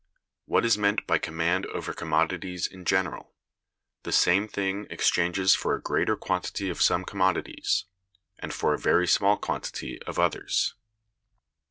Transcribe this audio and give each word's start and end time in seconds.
What 0.45 0.65
is 0.65 0.79
meant 0.79 1.05
by 1.05 1.19
command 1.19 1.67
over 1.67 1.93
commodities 1.93 2.65
in 2.65 2.85
general? 2.85 3.35
The 4.01 4.11
same 4.11 4.47
thing 4.47 4.87
exchanges 4.89 5.53
for 5.53 5.75
a 5.75 5.79
greater 5.83 6.15
quantity 6.17 6.69
of 6.71 6.81
some 6.81 7.05
commodities, 7.05 7.85
and 8.39 8.51
for 8.51 8.73
a 8.73 8.79
very 8.79 9.05
small 9.05 9.37
quantity 9.37 10.01
of 10.07 10.17
others. 10.17 10.73